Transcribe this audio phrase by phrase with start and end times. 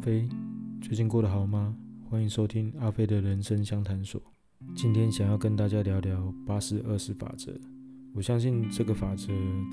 [0.00, 0.26] 飞，
[0.80, 1.76] 最近过得好吗？
[2.08, 4.20] 欢迎收听阿飞的人生相谈所。
[4.74, 7.52] 今天想要跟大家聊聊八十二十法则。
[8.14, 9.30] 我相信这个法则，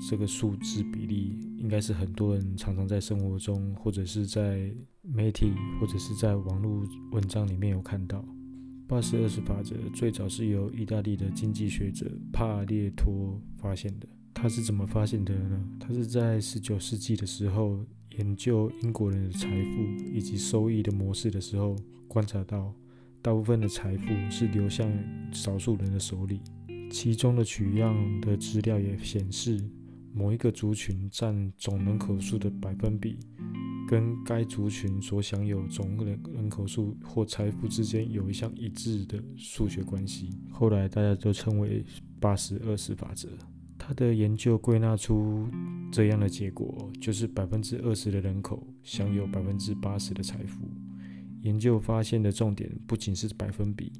[0.08, 5.50] 这个数字比例，应该是很多人常常在生活中，或者是在媒体，
[5.80, 8.22] 或者是在网络文章里面有看到。
[8.86, 14.06] 八十二十法则最早是由意大利的经济学者帕列托发现的。
[14.32, 15.64] 他是怎么发现的呢？
[15.80, 17.84] 他是在十九世纪的时候
[18.16, 19.82] 研究英国人的财富
[20.12, 21.74] 以及收益的模式的时候，
[22.06, 22.72] 观察到
[23.20, 24.88] 大部分的财富是流向
[25.32, 26.40] 少数人的手里。
[26.90, 29.60] 其中的取样的资料也显示，
[30.14, 33.18] 某一个族群占总人口数的百分比，
[33.88, 40.30] 跟该族群所享有总人人口数或财富之间有一项一致的数学关系。
[40.50, 41.84] 后来大家都称为
[42.18, 43.28] 八十二十法则。
[43.88, 45.48] 他的研究归纳出
[45.90, 50.58] 这样的结果，就是百分之二十的人口享有百分之八十的财富。
[51.40, 53.90] 研究发现的重点不仅是百分比。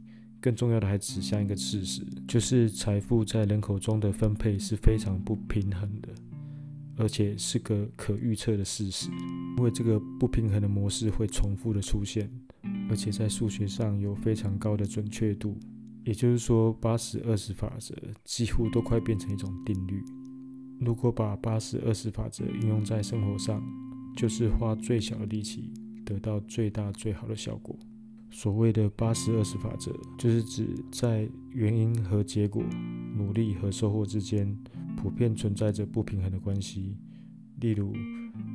[0.42, 6.10] 更重要的还指向一个事实，就是财富在人口中的分配是非常不平衡的，
[6.96, 9.08] 而且是个可预测的事实。
[9.56, 12.30] 因为这个不平衡的模式会重复的出现，
[12.90, 15.56] 而且在数学上有非常高的准确度。
[16.08, 20.02] 也就是说，八十二十法则几乎都快变成一种定律。
[20.80, 23.62] 如果把八十二十法则应用在生活上，
[24.16, 25.70] 就是花最小的力气
[26.06, 27.76] 得到最大最好的效果。
[28.30, 32.64] 所谓的八十二十法则，就是指在原因和结果、
[33.14, 34.56] 努力和收获之间，
[34.96, 36.96] 普遍存在着不平衡的关系。
[37.60, 37.92] 例如，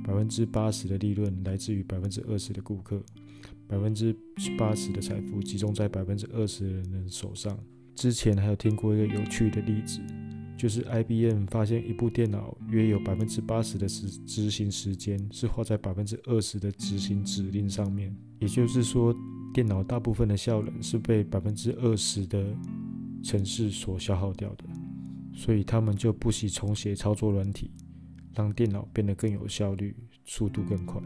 [0.03, 3.01] 百分之八十的利润来自于百分之二十的顾客，
[3.67, 4.15] 百分之
[4.57, 7.57] 八十的财富集中在百分之二十的人手上。
[7.95, 9.99] 之前还有听过一个有趣的例子，
[10.57, 19.15] 就是 IBM 发现一部电脑约有百分之八十的时执行时间是花在百分之二十的执行指令上面，也就是说。
[19.53, 22.43] 电脑大部分的效能是被百分之二十的
[23.21, 24.63] 程式所消耗掉的，
[25.31, 27.69] 所以他们就不惜重写操作软体，
[28.35, 29.95] 让电脑变得更有效率，
[30.25, 31.01] 速度更快。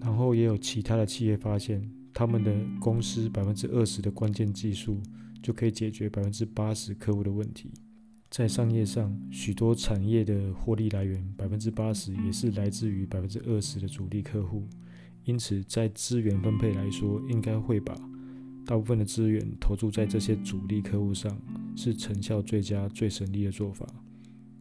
[0.00, 5.00] 然后也有其他的企业发现，他们的公司百分之二十的关键技术
[5.42, 7.70] 就可以解决百分之八十客户的问题。
[8.30, 14.66] 在商业上，许多产业的获利来源百分之八十也是来自于百分之二十的主力客户。
[15.24, 17.94] 因此，在资源分配来说，应该会把
[18.64, 21.38] 大部分的资源投注在这些主力客户上，
[21.76, 23.86] 是成效最佳、最省力的做法。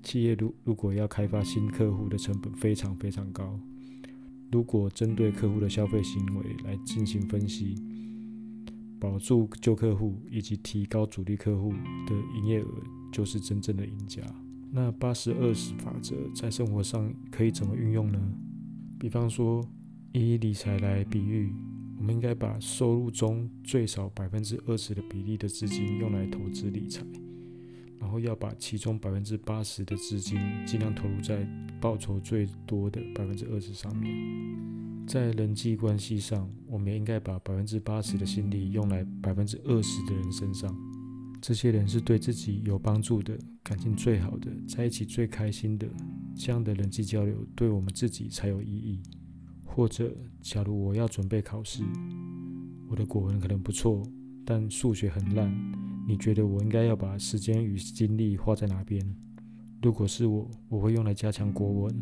[0.03, 3.59] 企业如如果要开发新客户的成本非常非常高，
[4.51, 7.75] 如果针对客户的消费行为来进行分析，
[8.99, 11.71] 保住旧客户以及提高主力客户
[12.07, 12.67] 的营业额，
[13.11, 14.21] 就是真正的赢家。
[14.71, 18.19] 那八十二十法则在生活上可以怎么运用呢？
[18.99, 19.67] 比方说。
[20.13, 21.53] 以理财来比喻，
[21.97, 27.01] 我们应该把收入中最少百分之二十的比例的资金用来投资理财，
[28.01, 31.47] 然后要把其中百分之八十的资金尽量投入在
[31.79, 34.11] 报酬最多的百分之二十上面。
[35.07, 40.75] 在人际关系上，我们也应该把百分之八十的心力用来百分之二十的人身上，
[41.41, 45.87] 这些人是对自己有帮助的，感情最好的，在一起最开心的，
[46.35, 48.99] 这样的人际交流对我们自己才有意义。
[49.63, 51.83] 或者，假如我要准备考试，
[52.89, 54.03] 我的国文可能不错，
[54.45, 55.80] 但数学很烂。
[56.07, 59.03] 你觉得我应该要把时间与精力花在哪边？
[59.81, 61.95] 如果是我，我会用来加强国文，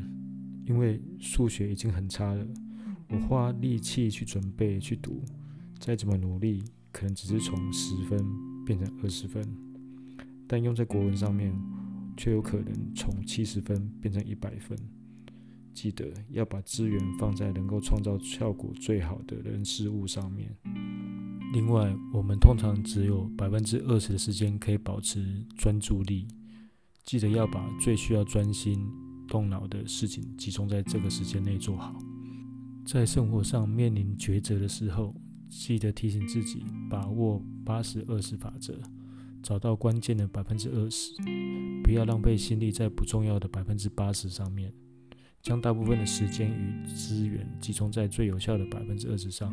[0.65, 2.45] 因为数学已经很差了。
[3.09, 5.23] 我花力气去准备去读，
[5.79, 8.19] 再怎么努力，可能只是从十分
[8.65, 9.43] 变成二十分，
[10.47, 11.53] 但用在国文上面，
[12.17, 14.77] 却有可能从七十分变成一百分。
[15.73, 20.55] 记得要把资源放在能够创造效果最好的人事物上面。
[21.51, 26.28] 另外，我们通常只有百分之二十的时间可以保持专注力，
[27.05, 28.79] 记得要把最需要专心
[29.28, 31.96] 动脑的事情集中在这个时间内做好。
[32.85, 35.16] 在生活上面临抉择的时候，
[35.49, 38.79] 记得提醒自己把握八十二十法则，
[39.41, 41.13] 找到关键的百分之二十，
[41.84, 44.72] 不要浪费心力在不重要的百分之八十上面。
[45.41, 49.52] 将大部分的时间与资源集中在最有效的百分之二十上，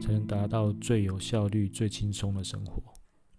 [0.00, 2.82] 才能达到最有效率、最轻松的生活。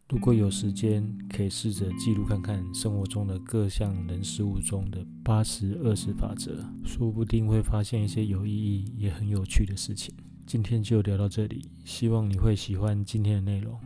[0.10, 10.14] 如果有时间，可以试着记录看看生活中的各项人事物中的八十二十法则，说不定会发现一些有意义也很有趣的事情。
[10.46, 13.80] 今天就聊到这里，希望你会喜欢今天的内容。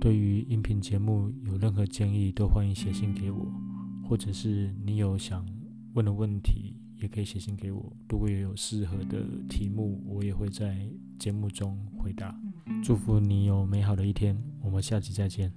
[0.00, 3.46] 对于音频节目有任何建议，都欢迎写信给我，
[4.08, 5.44] 或者是你有想。
[5.94, 7.92] 问的问题，也可以写信给我。
[8.08, 12.34] 如果也有适合的题目，我也会在节目中回答。
[12.82, 15.52] 祝福你有美好的一天，我们下期再见。